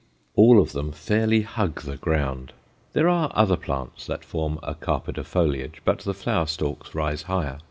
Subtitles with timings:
[0.35, 2.53] All of them fairly hug the ground.
[2.93, 7.21] There are other plants that form a carpet of foliage, but the flower stalks rise
[7.21, 7.59] higher.